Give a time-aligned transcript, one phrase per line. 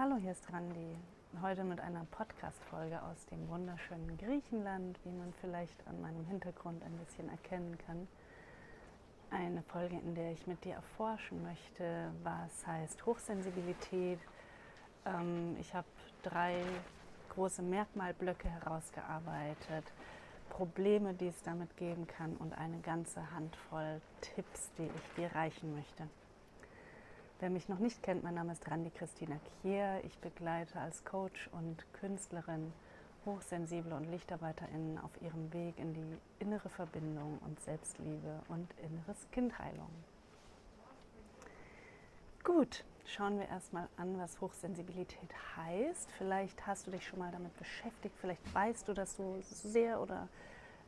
[0.00, 0.96] Hallo, hier ist Randi.
[1.42, 6.96] Heute mit einer Podcast-Folge aus dem wunderschönen Griechenland, wie man vielleicht an meinem Hintergrund ein
[6.98, 8.06] bisschen erkennen kann.
[9.30, 14.20] Eine Folge, in der ich mit dir erforschen möchte, was heißt Hochsensibilität.
[15.04, 15.88] Ähm, ich habe
[16.22, 16.62] drei
[17.30, 19.92] große Merkmalblöcke herausgearbeitet,
[20.48, 25.74] Probleme, die es damit geben kann und eine ganze Handvoll Tipps, die ich dir reichen
[25.74, 26.06] möchte.
[27.40, 30.00] Wer mich noch nicht kennt, mein Name ist Randi Christina Kier.
[30.04, 32.72] Ich begleite als Coach und Künstlerin
[33.24, 39.88] Hochsensible und LichtarbeiterInnen auf ihrem Weg in die innere Verbindung und Selbstliebe und inneres Kindheilung.
[42.42, 46.10] Gut, schauen wir erstmal an, was Hochsensibilität heißt.
[46.18, 50.26] Vielleicht hast du dich schon mal damit beschäftigt, vielleicht weißt du, dass du sehr oder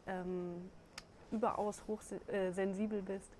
[0.08, 0.68] ähm,
[1.30, 3.30] überaus hochsensibel äh, bist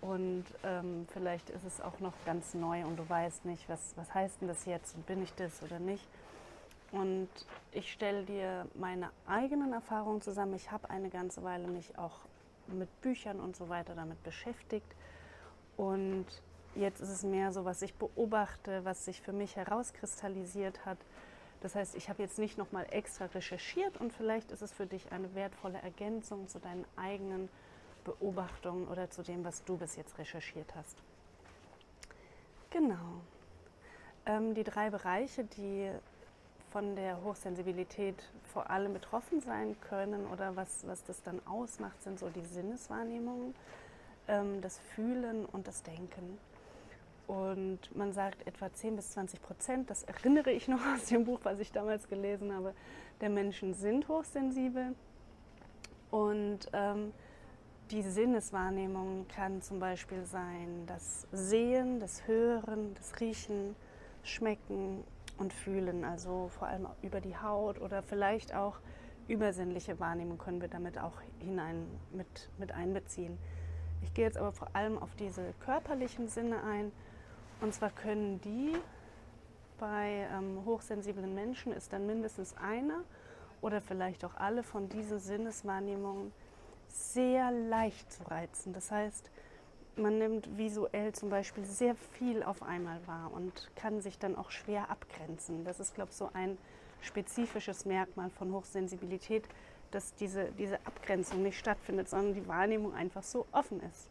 [0.00, 4.12] und ähm, vielleicht ist es auch noch ganz neu und du weißt nicht, was, was
[4.14, 6.06] heißt denn das jetzt und bin ich das oder nicht.
[6.92, 7.28] Und
[7.72, 10.54] ich stelle dir meine eigenen Erfahrungen zusammen.
[10.54, 12.20] Ich habe eine ganze Weile mich auch
[12.68, 14.86] mit Büchern und so weiter damit beschäftigt.
[15.76, 16.26] Und
[16.74, 20.98] jetzt ist es mehr so, was ich beobachte, was sich für mich herauskristallisiert hat.
[21.60, 25.10] Das heißt, ich habe jetzt nicht nochmal extra recherchiert und vielleicht ist es für dich
[25.10, 27.48] eine wertvolle Ergänzung zu deinen eigenen
[28.06, 30.96] Beobachtungen oder zu dem, was du bis jetzt recherchiert hast.
[32.70, 33.20] Genau.
[34.24, 35.90] Ähm, die drei Bereiche, die
[36.70, 42.18] von der Hochsensibilität vor allem betroffen sein können oder was, was das dann ausmacht, sind
[42.18, 43.54] so die Sinneswahrnehmungen,
[44.28, 46.38] ähm, das Fühlen und das Denken.
[47.26, 51.40] Und man sagt etwa 10 bis 20 Prozent, das erinnere ich noch aus dem Buch,
[51.42, 52.72] was ich damals gelesen habe,
[53.20, 54.94] der Menschen sind hochsensibel.
[56.10, 57.12] Und ähm,
[57.90, 63.76] die Sinneswahrnehmung kann zum Beispiel sein das Sehen, das Hören, das Riechen,
[64.24, 65.04] Schmecken
[65.38, 68.78] und Fühlen, also vor allem über die Haut oder vielleicht auch
[69.28, 73.38] übersinnliche Wahrnehmung können wir damit auch hinein mit, mit einbeziehen.
[74.02, 76.92] Ich gehe jetzt aber vor allem auf diese körperlichen Sinne ein.
[77.60, 78.72] Und zwar können die
[79.78, 83.04] bei ähm, hochsensiblen Menschen ist dann mindestens eine
[83.60, 86.32] oder vielleicht auch alle von diesen Sinneswahrnehmungen
[86.88, 88.72] sehr leicht zu reizen.
[88.72, 89.30] Das heißt,
[89.96, 94.50] man nimmt visuell zum Beispiel sehr viel auf einmal wahr und kann sich dann auch
[94.50, 95.64] schwer abgrenzen.
[95.64, 96.58] Das ist, glaube ich, so ein
[97.00, 99.44] spezifisches Merkmal von Hochsensibilität,
[99.90, 104.08] dass diese, diese Abgrenzung nicht stattfindet, sondern die Wahrnehmung einfach so offen ist.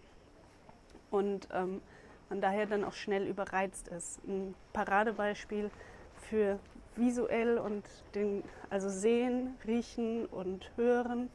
[1.12, 1.82] Und ähm,
[2.30, 4.20] man daher dann auch schnell überreizt ist.
[4.26, 5.70] Ein Paradebeispiel
[6.18, 6.60] für
[6.96, 7.84] visuell und
[8.16, 11.30] den, also sehen, riechen und hören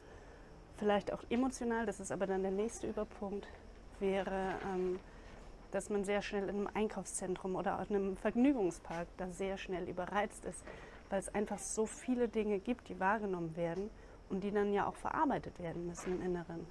[0.81, 3.47] vielleicht auch emotional, das ist aber dann der nächste Überpunkt,
[3.99, 4.99] wäre, ähm,
[5.69, 10.43] dass man sehr schnell in einem Einkaufszentrum oder in einem Vergnügungspark da sehr schnell überreizt
[10.43, 10.65] ist,
[11.11, 13.91] weil es einfach so viele Dinge gibt, die wahrgenommen werden
[14.31, 16.65] und die dann ja auch verarbeitet werden müssen im Inneren.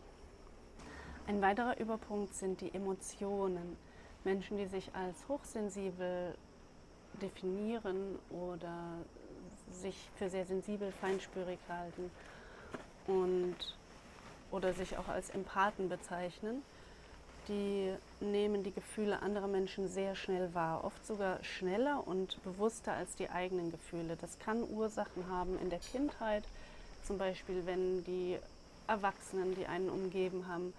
[1.28, 3.76] Ein weiterer Überpunkt sind die Emotionen.
[4.25, 6.34] Menschen, die sich als hochsensibel
[7.22, 8.99] definieren oder
[9.70, 12.10] sich für sehr sensibel, feinspürig halten
[13.06, 13.56] und
[14.50, 16.62] oder sich auch als Empathen bezeichnen,
[17.49, 23.16] die nehmen die Gefühle anderer Menschen sehr schnell wahr, oft sogar schneller und bewusster als
[23.16, 24.16] die eigenen Gefühle.
[24.21, 26.44] Das kann Ursachen haben in der Kindheit,
[27.05, 28.38] zum Beispiel wenn die
[28.87, 30.72] Erwachsenen, die einen umgeben haben,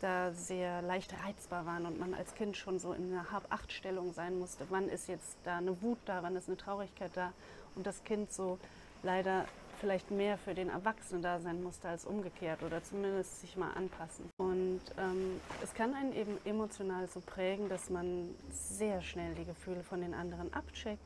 [0.00, 4.38] da sehr leicht reizbar waren und man als Kind schon so in einer Hab-Acht-Stellung sein
[4.38, 4.66] musste.
[4.68, 7.32] Wann ist jetzt da eine Wut da, wann ist eine Traurigkeit da?
[7.76, 8.58] Und das Kind so
[9.02, 9.46] leider
[9.82, 14.30] vielleicht mehr für den Erwachsenen da sein musste als umgekehrt oder zumindest sich mal anpassen.
[14.38, 19.82] Und ähm, es kann einen eben emotional so prägen, dass man sehr schnell die Gefühle
[19.82, 21.04] von den anderen abcheckt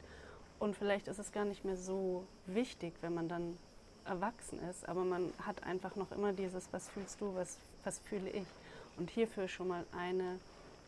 [0.58, 3.56] und vielleicht ist es gar nicht mehr so wichtig, wenn man dann
[4.04, 8.30] erwachsen ist, aber man hat einfach noch immer dieses, was fühlst du, was, was fühle
[8.30, 8.46] ich.
[8.98, 10.38] Und hierfür schon mal eine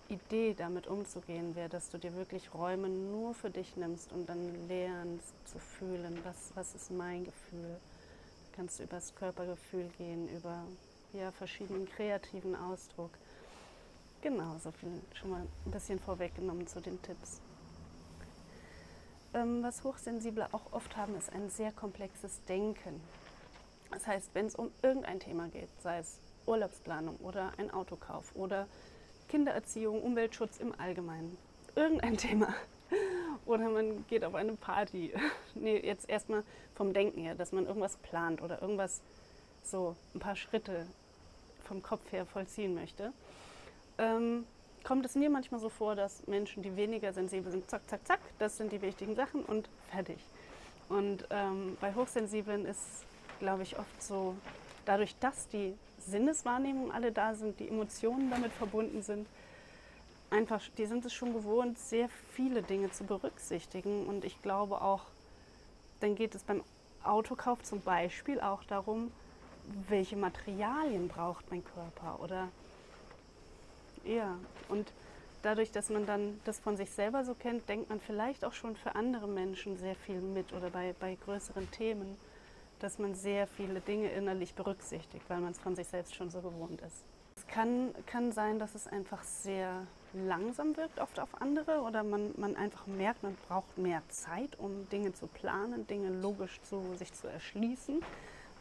[0.08, 4.68] Idee, damit umzugehen, wäre, dass du dir wirklich Räume nur für dich nimmst und dann
[4.68, 7.68] lernst zu fühlen, was, was ist mein Gefühl.
[7.70, 10.64] Da kannst du über das Körpergefühl gehen, über
[11.12, 13.10] ja, verschiedenen kreativen Ausdruck.
[14.22, 17.40] Genau, so viel schon mal ein bisschen vorweggenommen zu den Tipps.
[19.34, 23.00] Ähm, was Hochsensible auch oft haben, ist ein sehr komplexes Denken.
[23.90, 28.66] Das heißt, wenn es um irgendein Thema geht, sei es Urlaubsplanung oder ein Autokauf oder
[29.28, 31.36] Kindererziehung, Umweltschutz im Allgemeinen.
[31.74, 32.54] Irgendein Thema.
[33.46, 35.12] Oder man geht auf eine Party.
[35.54, 36.42] nee, jetzt erstmal
[36.74, 39.00] vom Denken her, dass man irgendwas plant oder irgendwas
[39.62, 40.86] so ein paar Schritte
[41.64, 43.12] vom Kopf her vollziehen möchte.
[43.98, 44.44] Ähm,
[44.84, 48.20] kommt es mir manchmal so vor, dass Menschen, die weniger sensibel sind, zack, zack, zack,
[48.38, 50.18] das sind die wichtigen Sachen und fertig.
[50.88, 53.04] Und ähm, bei Hochsensiblen ist,
[53.40, 54.34] glaube ich, oft so,
[54.86, 55.74] dadurch, dass die
[56.08, 59.26] Sinneswahrnehmungen alle da sind, die Emotionen damit verbunden sind,
[60.30, 64.06] einfach, die sind es schon gewohnt, sehr viele Dinge zu berücksichtigen.
[64.06, 65.02] Und ich glaube auch,
[66.00, 66.62] dann geht es beim
[67.04, 69.10] Autokauf zum Beispiel auch darum,
[69.88, 72.48] welche Materialien braucht mein Körper oder
[74.04, 74.36] ja,
[74.68, 74.90] und
[75.42, 78.76] dadurch, dass man dann das von sich selber so kennt, denkt man vielleicht auch schon
[78.76, 82.16] für andere Menschen sehr viel mit oder bei, bei größeren Themen,
[82.82, 86.40] dass man sehr viele Dinge innerlich berücksichtigt, weil man es von sich selbst schon so
[86.40, 87.04] gewohnt ist.
[87.36, 92.32] Es kann, kann sein, dass es einfach sehr langsam wirkt oft auf andere oder man,
[92.36, 97.12] man einfach merkt, man braucht mehr Zeit, um Dinge zu planen, Dinge logisch zu sich
[97.12, 98.02] zu erschließen,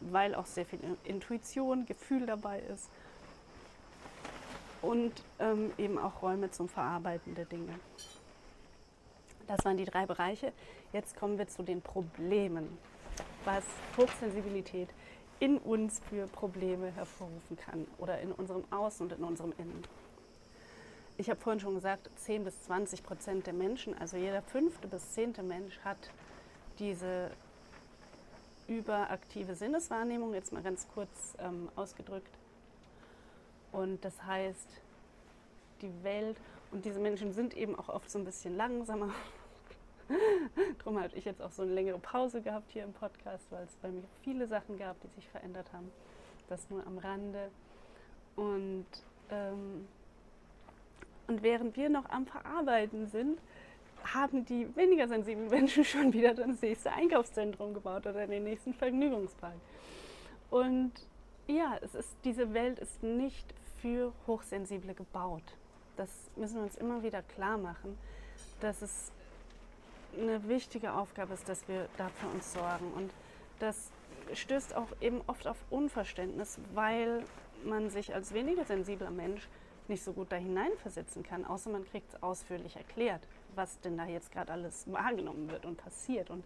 [0.02, 2.90] weil auch sehr viel Intuition, Gefühl dabei ist
[4.82, 7.74] und ähm, eben auch Räume zum Verarbeiten der Dinge.
[9.48, 10.52] Das waren die drei Bereiche.
[10.94, 12.78] Jetzt kommen wir zu den Problemen,
[13.46, 13.64] was
[13.98, 14.90] Hochsensibilität
[15.40, 19.84] in uns für Probleme hervorrufen kann oder in unserem Außen und in unserem Innen.
[21.18, 25.14] Ich habe vorhin schon gesagt, 10 bis 20 Prozent der Menschen, also jeder fünfte bis
[25.14, 25.98] zehnte Mensch hat
[26.80, 27.32] diese
[28.68, 32.38] überaktive Sinneswahrnehmung, jetzt mal ganz kurz ähm, ausgedrückt.
[33.72, 34.82] Und das heißt,
[35.82, 36.38] die Welt
[36.72, 39.14] und diese Menschen sind eben auch oft so ein bisschen langsamer.
[40.80, 43.76] Darum hatte ich jetzt auch so eine längere Pause gehabt hier im Podcast, weil es
[43.78, 45.92] bei mir viele Sachen gab, die sich verändert haben.
[46.50, 47.50] Das nur am Rande.
[48.36, 48.86] Und,
[49.32, 49.88] ähm,
[51.28, 53.40] und während wir noch am Verarbeiten sind,
[54.14, 59.56] haben die weniger sensiblen Menschen schon wieder das nächste Einkaufszentrum gebaut oder den nächsten Vergnügungspark.
[60.50, 60.94] Und
[61.48, 65.44] ja, es ist, diese Welt ist nicht für Hochsensible gebaut.
[65.96, 67.98] Das müssen wir uns immer wieder klar machen,
[68.60, 69.12] dass es
[70.18, 72.92] eine wichtige Aufgabe ist, dass wir da für uns sorgen.
[72.96, 73.12] Und
[73.60, 73.92] das
[74.34, 77.24] stößt auch eben oft auf Unverständnis, weil
[77.64, 79.48] man sich als weniger sensibler Mensch
[79.88, 83.22] nicht so gut da hineinversetzen kann, außer man kriegt es ausführlich erklärt,
[83.56, 86.44] was denn da jetzt gerade alles wahrgenommen wird und passiert und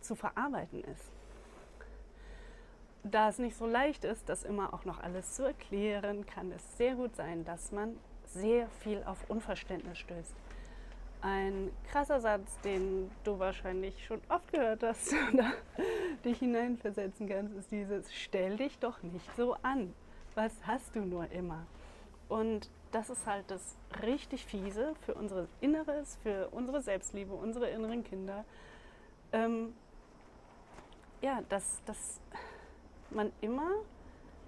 [0.00, 1.10] zu verarbeiten ist
[3.04, 6.76] da es nicht so leicht ist, das immer auch noch alles zu erklären, kann es
[6.76, 7.96] sehr gut sein, dass man
[8.26, 10.34] sehr viel auf Unverständnis stößt.
[11.22, 15.52] Ein krasser Satz, den du wahrscheinlich schon oft gehört hast oder
[16.24, 19.94] dich hineinversetzen kannst, ist dieses, stell dich doch nicht so an.
[20.34, 21.64] Was hast du nur immer?
[22.28, 28.02] Und das ist halt das richtig fiese für unser Inneres, für unsere Selbstliebe, unsere inneren
[28.02, 28.44] Kinder.
[29.32, 29.74] Ähm,
[31.20, 32.20] ja, das, das
[33.10, 33.70] man immer,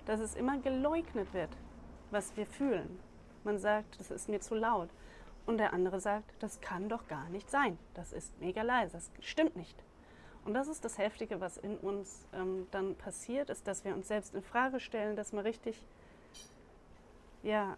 [0.06, 1.50] dass es immer geleugnet wird,
[2.10, 2.98] was wir fühlen.
[3.44, 4.88] Man sagt, das ist mir zu laut.
[5.46, 7.78] Und der andere sagt, das kann doch gar nicht sein.
[7.94, 9.76] Das ist mega leise, das stimmt nicht.
[10.44, 14.08] Und das ist das Heftige, was in uns ähm, dann passiert, ist, dass wir uns
[14.08, 15.82] selbst in Frage stellen, dass man richtig,
[17.42, 17.76] ja,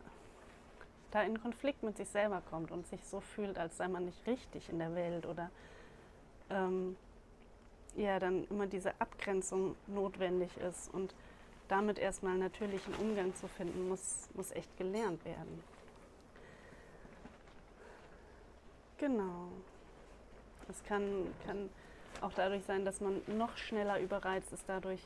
[1.13, 4.27] da in Konflikt mit sich selber kommt und sich so fühlt, als sei man nicht
[4.27, 5.51] richtig in der Welt oder
[6.51, 6.97] ähm,
[7.97, 11.15] ja dann immer diese Abgrenzung notwendig ist und
[11.69, 15.63] damit erstmal natürlichen Umgang zu finden, muss, muss echt gelernt werden.
[18.99, 19.49] Genau.
[20.69, 21.69] Es kann, kann
[22.21, 25.01] auch dadurch sein, dass man noch schneller überreizt ist, dadurch,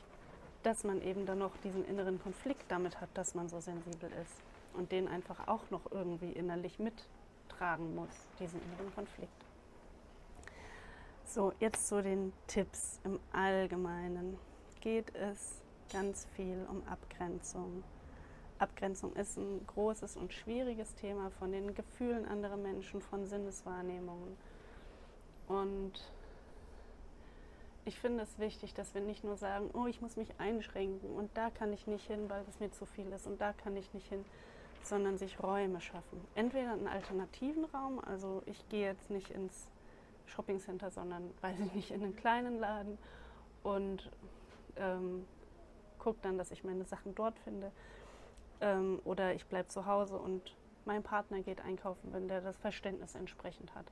[0.63, 4.35] dass man eben dann noch diesen inneren Konflikt damit hat, dass man so sensibel ist
[4.73, 9.45] und den einfach auch noch irgendwie innerlich mittragen muss, diesen inneren Konflikt.
[11.25, 14.37] So, jetzt zu den Tipps im Allgemeinen.
[14.81, 17.83] Geht es ganz viel um Abgrenzung.
[18.61, 24.37] Abgrenzung ist ein großes und schwieriges Thema von den Gefühlen anderer Menschen, von Sinneswahrnehmungen.
[25.47, 25.93] Und
[27.85, 31.29] ich finde es wichtig, dass wir nicht nur sagen, oh, ich muss mich einschränken und
[31.35, 33.91] da kann ich nicht hin, weil es mir zu viel ist und da kann ich
[33.93, 34.23] nicht hin,
[34.83, 36.21] sondern sich Räume schaffen.
[36.35, 39.67] Entweder einen alternativen Raum, also ich gehe jetzt nicht ins
[40.27, 42.97] Shoppingcenter, sondern, weiß ich nicht, in einen kleinen Laden
[43.63, 44.11] und
[44.77, 45.25] ähm,
[45.97, 47.71] gucke dann, dass ich meine Sachen dort finde.
[48.61, 53.15] Ähm, oder ich bleibe zu Hause und mein Partner geht einkaufen, wenn der das Verständnis
[53.15, 53.85] entsprechend hat.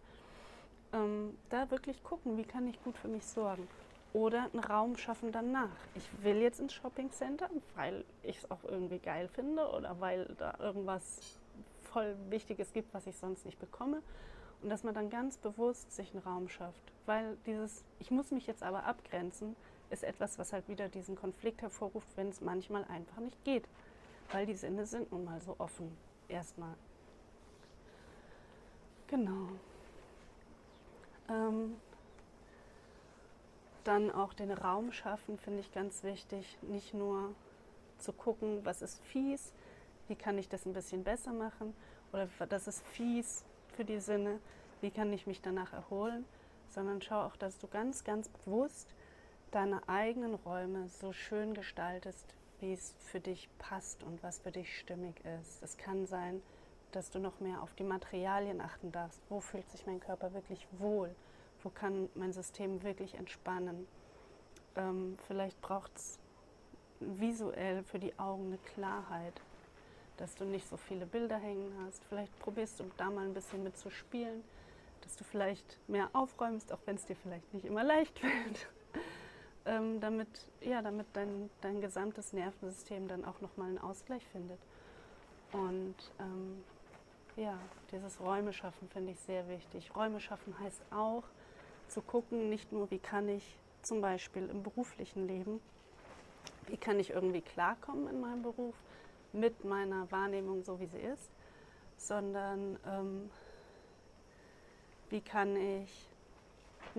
[0.93, 3.67] Ähm, da wirklich gucken, wie kann ich gut für mich sorgen.
[4.11, 5.69] Oder einen Raum schaffen danach.
[5.93, 10.55] Ich will jetzt ins Shoppingcenter, weil ich es auch irgendwie geil finde oder weil da
[10.59, 11.39] irgendwas
[11.81, 14.01] voll Wichtiges gibt, was ich sonst nicht bekomme.
[14.61, 16.81] Und dass man dann ganz bewusst sich einen Raum schafft.
[17.05, 19.55] Weil dieses, ich muss mich jetzt aber abgrenzen,
[19.89, 23.67] ist etwas, was halt wieder diesen Konflikt hervorruft, wenn es manchmal einfach nicht geht.
[24.31, 25.95] Weil die Sinne sind nun mal so offen,
[26.27, 26.75] erstmal.
[29.07, 29.49] Genau.
[31.29, 31.75] Ähm,
[33.83, 36.57] dann auch den Raum schaffen, finde ich ganz wichtig.
[36.61, 37.33] Nicht nur
[37.97, 39.53] zu gucken, was ist fies,
[40.07, 41.73] wie kann ich das ein bisschen besser machen
[42.11, 43.43] oder das ist fies
[43.75, 44.39] für die Sinne,
[44.81, 46.25] wie kann ich mich danach erholen,
[46.69, 48.93] sondern schau auch, dass du ganz, ganz bewusst
[49.51, 54.79] deine eigenen Räume so schön gestaltest, wie es für dich passt und was für dich
[54.79, 55.61] stimmig ist.
[55.63, 56.41] Es kann sein,
[56.91, 59.21] dass du noch mehr auf die Materialien achten darfst.
[59.29, 61.15] Wo fühlt sich mein Körper wirklich wohl?
[61.63, 63.87] Wo kann mein System wirklich entspannen?
[64.75, 66.19] Ähm, vielleicht braucht es
[66.99, 69.41] visuell für die Augen eine Klarheit,
[70.17, 72.03] dass du nicht so viele Bilder hängen hast.
[72.05, 74.43] Vielleicht probierst du da mal ein bisschen mit zu spielen,
[75.01, 78.67] dass du vielleicht mehr aufräumst, auch wenn es dir vielleicht nicht immer leicht fällt
[79.69, 80.27] ähm, damit,
[80.61, 84.59] ja, damit dein, dein gesamtes Nervensystem dann auch nochmal einen Ausgleich findet.
[85.51, 86.63] Und ähm,
[87.35, 87.57] ja,
[87.91, 89.95] dieses Räume schaffen finde ich sehr wichtig.
[89.95, 91.23] Räume schaffen heißt auch
[91.87, 95.61] zu gucken, nicht nur, wie kann ich zum Beispiel im beruflichen Leben,
[96.67, 98.75] wie kann ich irgendwie klarkommen in meinem Beruf
[99.31, 101.29] mit meiner Wahrnehmung so, wie sie ist,
[101.97, 103.29] sondern ähm,
[105.09, 106.08] wie kann ich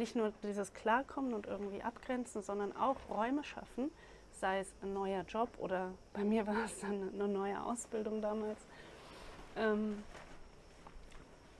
[0.00, 3.92] nicht nur dieses Klarkommen und irgendwie abgrenzen, sondern auch Räume schaffen,
[4.32, 8.58] sei es ein neuer Job oder bei mir war es dann eine neue Ausbildung damals,
[9.56, 10.02] ähm,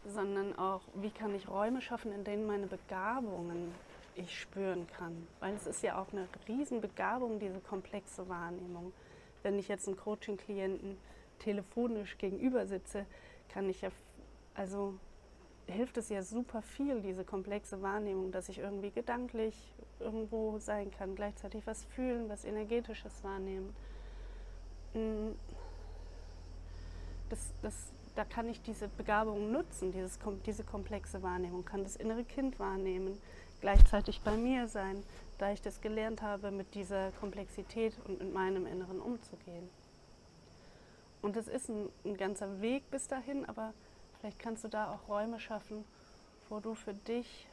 [0.06, 3.74] sondern auch, wie kann ich Räume schaffen, in denen meine Begabungen
[4.14, 5.28] ich spüren kann.
[5.40, 8.92] Weil es ist ja auch eine Riesenbegabung, diese komplexe Wahrnehmung.
[9.42, 10.96] Wenn ich jetzt einen Coaching-Klienten
[11.38, 13.04] telefonisch gegenüber sitze,
[13.50, 13.90] kann ich ja,
[14.54, 14.94] also
[15.70, 19.54] hilft es ja super viel, diese komplexe Wahrnehmung, dass ich irgendwie gedanklich
[19.98, 23.74] irgendwo sein kann, gleichzeitig was fühlen, was energetisches wahrnehmen.
[24.94, 25.32] Mm.
[27.28, 27.74] Das, das,
[28.16, 33.16] da kann ich diese Begabung nutzen, dieses, diese komplexe Wahrnehmung, kann das innere Kind wahrnehmen,
[33.60, 35.04] gleichzeitig bei mir sein,
[35.38, 39.68] da ich das gelernt habe, mit dieser Komplexität und mit meinem Inneren umzugehen.
[41.22, 43.72] Und es ist ein, ein ganzer Weg bis dahin, aber
[44.20, 45.84] Vielleicht kannst du da auch Räume schaffen,
[46.50, 47.46] wo du für dich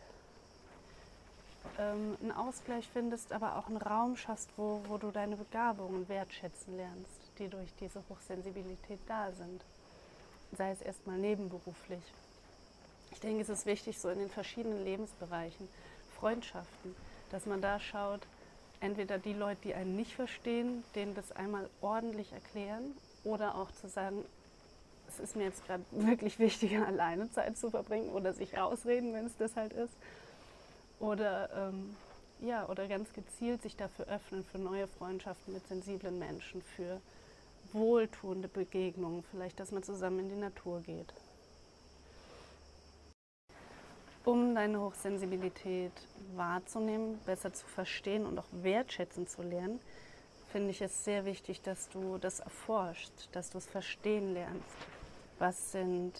[1.79, 6.75] ähm, einen Ausgleich findest, aber auch einen Raum schaffst, wo, wo du deine Begabungen wertschätzen
[6.75, 9.61] lernst, die durch diese Hochsensibilität da sind.
[10.57, 12.03] Sei es erstmal nebenberuflich.
[13.11, 15.67] Ich denke, es ist wichtig, so in den verschiedenen Lebensbereichen,
[16.19, 16.95] Freundschaften,
[17.31, 18.21] dass man da schaut,
[18.79, 23.87] entweder die Leute, die einen nicht verstehen, denen das einmal ordentlich erklären oder auch zu
[23.87, 24.23] sagen,
[25.07, 29.25] es ist mir jetzt gerade wirklich wichtiger, alleine Zeit zu verbringen oder sich rausreden, wenn
[29.25, 29.93] es das halt ist.
[30.99, 31.95] Oder, ähm,
[32.41, 36.99] ja, oder ganz gezielt sich dafür öffnen für neue Freundschaften mit sensiblen Menschen, für
[37.73, 41.13] wohltuende Begegnungen, vielleicht, dass man zusammen in die Natur geht.
[44.25, 45.93] Um deine Hochsensibilität
[46.35, 49.79] wahrzunehmen, besser zu verstehen und auch wertschätzen zu lernen,
[50.51, 54.75] finde ich es sehr wichtig, dass du das erforschst, dass du es verstehen lernst.
[55.39, 56.13] Was sind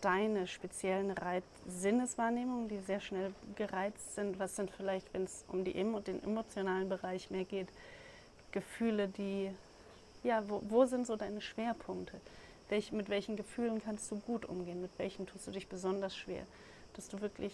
[0.00, 4.38] deine speziellen Reiz Sinneswahrnehmungen, die sehr schnell gereizt sind?
[4.38, 7.68] Was sind vielleicht, wenn es um die den emotionalen Bereich mehr geht,
[8.52, 9.50] Gefühle, die,
[10.22, 12.20] ja, wo, wo sind so deine Schwerpunkte?
[12.68, 14.80] Welch, mit welchen Gefühlen kannst du gut umgehen?
[14.80, 16.44] Mit welchen tust du dich besonders schwer?
[16.94, 17.52] Dass du wirklich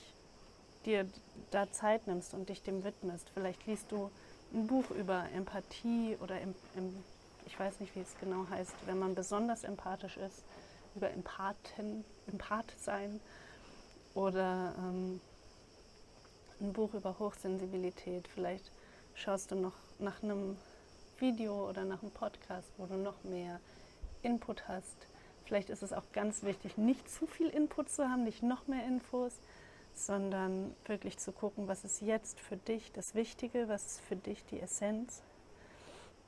[0.84, 1.06] dir
[1.50, 3.30] da Zeit nimmst und dich dem widmest.
[3.34, 4.10] Vielleicht liest du
[4.52, 6.94] ein Buch über Empathie oder im, im,
[7.46, 10.42] ich weiß nicht, wie es genau heißt, wenn man besonders empathisch ist
[10.96, 13.20] über Empathen, Empath sein
[14.14, 15.20] oder ähm,
[16.60, 18.26] ein Buch über Hochsensibilität.
[18.28, 18.70] Vielleicht
[19.14, 20.56] schaust du noch nach einem
[21.18, 23.60] Video oder nach einem Podcast, wo du noch mehr
[24.22, 25.06] Input hast.
[25.44, 28.84] Vielleicht ist es auch ganz wichtig, nicht zu viel Input zu haben, nicht noch mehr
[28.86, 29.32] Infos,
[29.94, 34.44] sondern wirklich zu gucken, was ist jetzt für dich das Wichtige, was ist für dich
[34.46, 35.22] die Essenz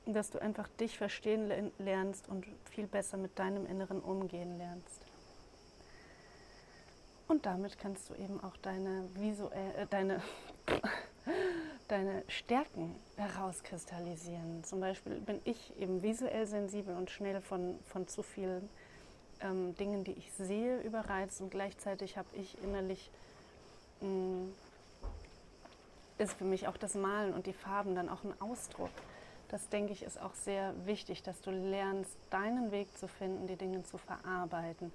[0.05, 5.05] dass du einfach dich verstehen lernst und viel besser mit deinem Inneren umgehen lernst.
[7.27, 10.19] Und damit kannst du eben auch deine, visuell, äh, deine,
[11.87, 14.63] deine Stärken herauskristallisieren.
[14.63, 18.67] Zum Beispiel bin ich eben visuell sensibel und schnell von, von zu vielen
[19.41, 23.11] ähm, Dingen, die ich sehe, überreizt und gleichzeitig habe ich innerlich,
[24.01, 24.53] mh, mm,
[26.17, 28.89] ist für mich auch das Malen und die Farben dann auch ein Ausdruck
[29.49, 33.55] das denke ich ist auch sehr wichtig, dass du lernst, deinen Weg zu finden, die
[33.55, 34.91] Dinge zu verarbeiten.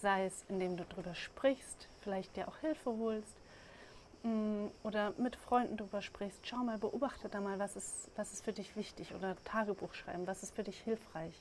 [0.00, 3.34] Sei es, indem du darüber sprichst, vielleicht dir auch Hilfe holst
[4.22, 6.40] mm, oder mit Freunden darüber sprichst.
[6.46, 10.26] Schau mal, beobachte da mal, was ist, was ist für dich wichtig oder Tagebuch schreiben,
[10.26, 11.34] was ist für dich hilfreich.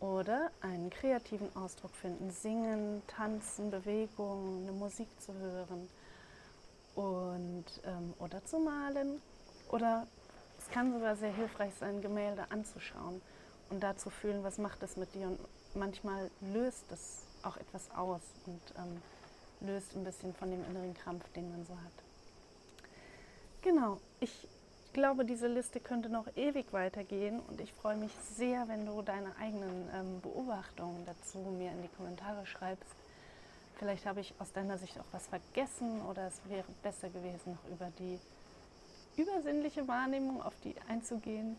[0.00, 5.88] oder einen kreativen Ausdruck finden, singen, tanzen, Bewegung, eine Musik zu hören
[6.96, 9.22] und, ähm, oder zu malen.
[9.70, 10.06] Oder
[10.72, 13.20] kann sogar sehr hilfreich sein, Gemälde anzuschauen
[13.70, 15.26] und da zu fühlen, was macht es mit dir.
[15.26, 15.38] Und
[15.74, 19.02] manchmal löst es auch etwas aus und ähm,
[19.60, 21.92] löst ein bisschen von dem inneren Krampf, den man so hat.
[23.62, 24.48] Genau, ich
[24.92, 29.36] glaube, diese Liste könnte noch ewig weitergehen und ich freue mich sehr, wenn du deine
[29.36, 32.94] eigenen ähm, Beobachtungen dazu mir in die Kommentare schreibst.
[33.78, 37.72] Vielleicht habe ich aus deiner Sicht auch was vergessen oder es wäre besser gewesen, noch
[37.72, 38.18] über die
[39.16, 41.56] übersinnliche Wahrnehmung auf die einzugehen.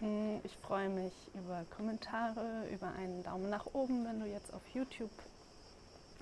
[0.00, 4.62] Hm, ich freue mich über Kommentare, über einen Daumen nach oben, wenn du jetzt auf
[4.74, 5.10] YouTube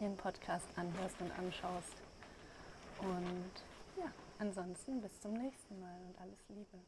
[0.00, 1.94] den Podcast anhörst und anschaust.
[3.00, 3.52] Und
[3.96, 6.78] ja, ansonsten bis zum nächsten Mal und alles Liebe.